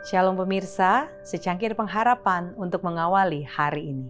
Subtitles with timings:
[0.00, 4.08] Shalom pemirsa, secangkir pengharapan untuk mengawali hari ini.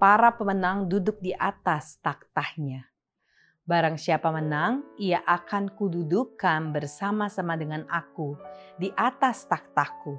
[0.00, 2.88] Para pemenang duduk di atas taktahnya.
[3.68, 8.32] Barang siapa menang, ia akan kududukan bersama-sama dengan aku
[8.80, 10.16] di atas taktahku.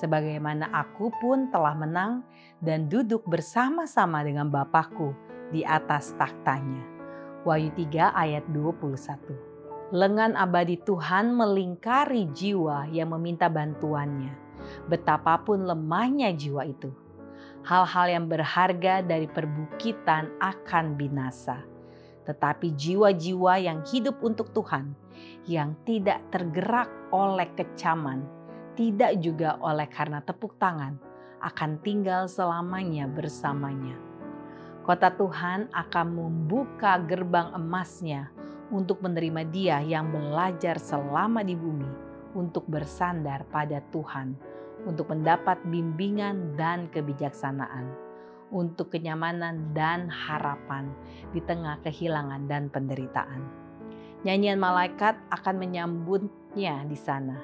[0.00, 2.24] Sebagaimana aku pun telah menang
[2.64, 5.12] dan duduk bersama-sama dengan Bapakku
[5.52, 6.80] di atas taktanya.
[7.44, 9.57] Wahyu 3 ayat 21
[9.88, 14.36] lengan abadi Tuhan melingkari jiwa yang meminta bantuannya.
[14.84, 16.92] Betapapun lemahnya jiwa itu,
[17.64, 21.64] hal-hal yang berharga dari perbukitan akan binasa.
[22.28, 24.92] Tetapi jiwa-jiwa yang hidup untuk Tuhan,
[25.48, 28.28] yang tidak tergerak oleh kecaman,
[28.76, 31.00] tidak juga oleh karena tepuk tangan,
[31.40, 33.96] akan tinggal selamanya bersamanya.
[34.84, 38.36] Kota Tuhan akan membuka gerbang emasnya
[38.68, 44.36] untuk menerima Dia yang belajar selama di bumi untuk bersandar pada Tuhan,
[44.84, 47.88] untuk mendapat bimbingan dan kebijaksanaan,
[48.52, 50.92] untuk kenyamanan dan harapan
[51.32, 53.42] di tengah kehilangan dan penderitaan.
[54.22, 57.38] Nyanyian malaikat akan menyambutnya di sana,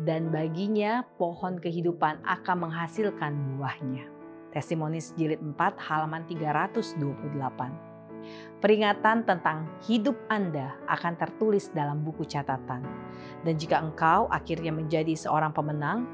[0.00, 4.04] dan baginya pohon kehidupan akan menghasilkan buahnya.
[4.52, 7.91] Tesimonis jilid 4 halaman 328.
[8.62, 12.86] Peringatan tentang hidup Anda akan tertulis dalam buku catatan.
[13.42, 16.06] Dan jika engkau akhirnya menjadi seorang pemenang,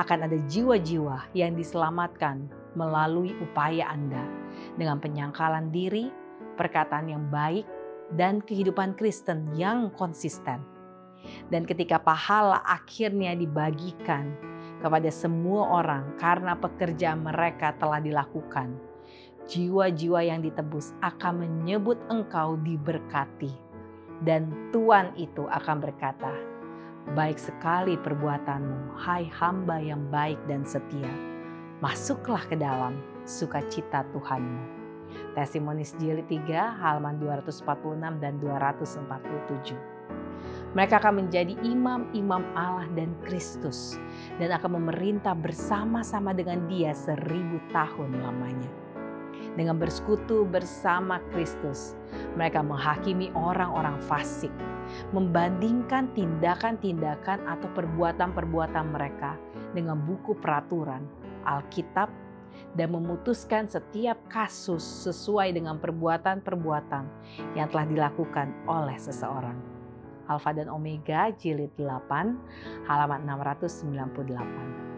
[0.00, 4.22] akan ada jiwa-jiwa yang diselamatkan melalui upaya Anda
[4.78, 6.08] dengan penyangkalan diri,
[6.56, 7.66] perkataan yang baik,
[8.14, 10.62] dan kehidupan Kristen yang konsisten.
[11.52, 14.32] Dan ketika pahala akhirnya dibagikan
[14.80, 18.72] kepada semua orang karena pekerjaan mereka telah dilakukan,
[19.50, 23.50] jiwa-jiwa yang ditebus akan menyebut engkau diberkati.
[24.22, 26.30] Dan Tuhan itu akan berkata,
[27.16, 31.10] Baik sekali perbuatanmu, hai hamba yang baik dan setia.
[31.82, 34.78] Masuklah ke dalam sukacita Tuhanmu.
[35.34, 39.74] Tesimonis jilid 3 halaman 246 dan 247.
[40.70, 43.98] Mereka akan menjadi imam-imam Allah dan Kristus
[44.38, 48.89] dan akan memerintah bersama-sama dengan dia seribu tahun lamanya
[49.54, 51.98] dengan bersekutu bersama Kristus.
[52.38, 54.52] Mereka menghakimi orang-orang fasik,
[55.10, 59.34] membandingkan tindakan-tindakan atau perbuatan-perbuatan mereka
[59.74, 61.06] dengan buku peraturan
[61.46, 62.10] Alkitab
[62.74, 67.04] dan memutuskan setiap kasus sesuai dengan perbuatan-perbuatan
[67.58, 69.58] yang telah dilakukan oleh seseorang.
[70.30, 74.89] Alfa dan Omega jilid 8 halaman 698.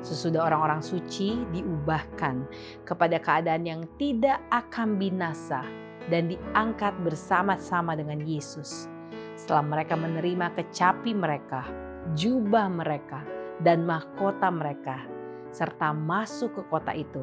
[0.00, 2.48] Sesudah orang-orang suci diubahkan
[2.88, 5.60] kepada keadaan yang tidak akan binasa
[6.08, 8.88] dan diangkat bersama-sama dengan Yesus.
[9.36, 11.64] Setelah mereka menerima kecapi mereka,
[12.16, 13.20] jubah mereka,
[13.60, 15.04] dan mahkota mereka,
[15.52, 17.20] serta masuk ke kota itu,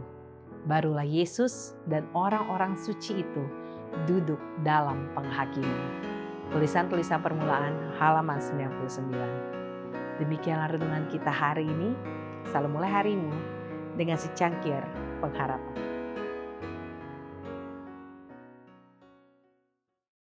[0.70, 3.44] barulah Yesus dan orang-orang suci itu
[4.06, 6.06] duduk dalam penghakiman.
[6.54, 10.22] Tulisan-tulisan permulaan halaman 99.
[10.22, 11.92] Demikianlah renungan kita hari ini.
[12.52, 13.34] Selalu mulai harimu
[13.96, 14.80] dengan secangkir
[15.20, 15.87] pengharapan.